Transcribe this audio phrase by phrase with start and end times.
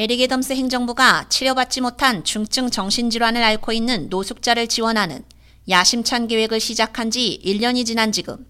[0.00, 5.22] 에릭 애덤스 행정부가 치료받지 못한 중증 정신질환을 앓고 있는 노숙자를 지원하는
[5.68, 8.46] 야심찬 계획을 시작한 지 1년이 지난 지금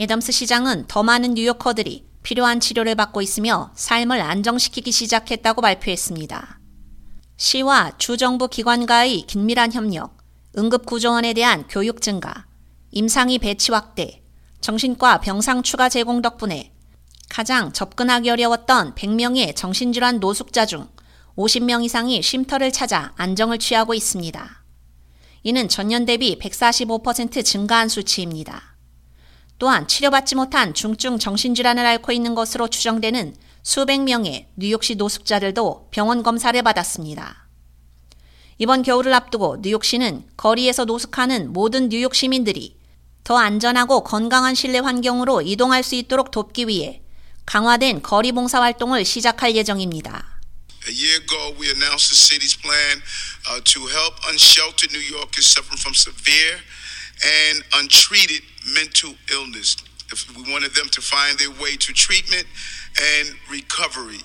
[0.00, 6.58] 애덤스 시장은 더 많은 뉴요커들이 필요한 치료를 받고 있으며 삶을 안정시키기 시작했다고 발표했습니다.
[7.36, 10.18] 시와 주정부 기관과의 긴밀한 협력,
[10.58, 12.46] 응급구조원에 대한 교육 증가,
[12.90, 14.24] 임상이 배치 확대,
[14.60, 16.72] 정신과 병상 추가 제공 덕분에
[17.28, 20.88] 가장 접근하기 어려웠던 100명의 정신질환 노숙자 중
[21.36, 24.64] 50명 이상이 쉼터를 찾아 안정을 취하고 있습니다.
[25.44, 28.76] 이는 전년 대비 145% 증가한 수치입니다.
[29.58, 36.60] 또한 치료받지 못한 중증 정신질환을 앓고 있는 것으로 추정되는 수백 명의 뉴욕시 노숙자들도 병원 검사를
[36.60, 37.48] 받았습니다.
[38.58, 42.76] 이번 겨울을 앞두고 뉴욕시는 거리에서 노숙하는 모든 뉴욕 시민들이
[43.22, 47.02] 더 안전하고 건강한 실내 환경으로 이동할 수 있도록 돕기 위해
[47.48, 50.38] 강화된 거리 봉사 활동을 시작할 예정입니다.
[50.86, 53.00] A year ago, we announced the city's plan
[53.48, 56.60] uh, to help unsheltered New Yorkers suffering from severe
[57.24, 58.44] and untreated
[58.76, 59.76] mental illness.
[60.12, 62.44] If we wanted them to find their way to treatment
[62.96, 64.20] and recovery,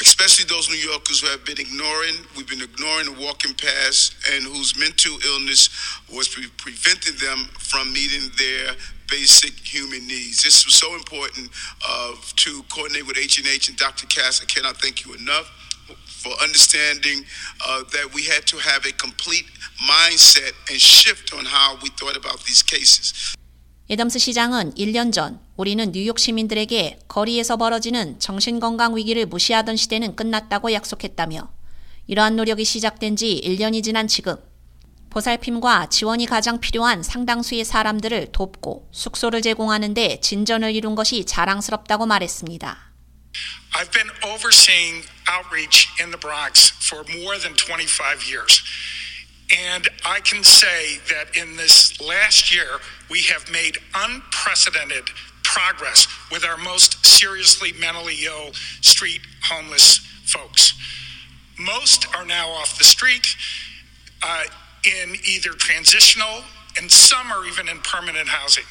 [0.00, 4.44] especially those New Yorkers who have been ignoring, we've been ignoring the walking past, and
[4.44, 5.68] whose mental illness
[6.14, 8.74] was pre- preventing them from meeting their
[9.10, 10.42] basic human needs.
[10.44, 11.50] This was so important
[11.86, 14.06] uh, to coordinate with H&H and Dr.
[14.06, 14.42] Cass.
[14.42, 15.50] I cannot thank you enough
[16.06, 17.24] for understanding
[17.66, 19.46] uh, that we had to have a complete
[19.88, 23.34] mindset and shift on how we thought about these cases.
[23.90, 31.51] 애덤스 시장은 1년 전 우리는 뉴욕 시민들에게 거리에서 벌어지는 정신건강 위기를 무시하던 시대는 끝났다고 약속했다며
[32.07, 34.35] 이러한 노력이 시작된 지 1년이 지난 지금
[35.11, 42.91] 보살핌과 지원이 가장 필요한 상당수의 사람들을 돕고 숙소를 제공하는 데 진전을 이룬 것이 자랑스럽다고 말했습니다.
[43.75, 48.63] I've been overseeing outreach in the Bronx for more than 25 years.
[49.53, 55.13] And I can say that in this last year, we have made unprecedented
[55.53, 59.21] progress with our most seriously mentally ill street
[59.51, 60.73] homeless folks.
[61.59, 63.27] Most are now off the street
[64.25, 64.45] uh,
[64.83, 66.41] in either transitional,
[66.77, 68.65] and some are even in permanent housing.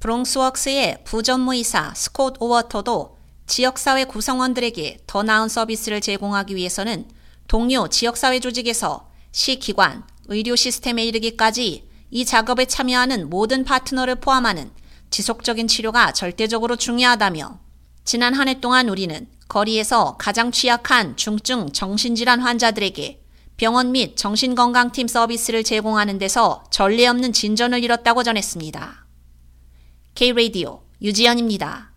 [0.00, 7.10] 브롱스웍스의 부전무이사 스콧 오워터도 지역사회 구성원들에게 더 나은 서비스를 제공하기 위해서는
[7.48, 14.70] 동료 지역사회 조직에서 시기관, 의료 시스템에 이르기까지 이 작업에 참여하는 모든 파트너를 포함하는
[15.10, 17.58] 지속적인 치료가 절대적으로 중요하다며
[18.04, 23.20] 지난 한 해 동안 우리는 거리에서 가장 취약한 중증 정신질환 환자들에게
[23.56, 29.06] 병원 및 정신건강팀 서비스를 제공하는 데서 전례 없는 진전을 이뤘다고 전했습니다.
[30.14, 31.89] K-Radio 유지연입니다.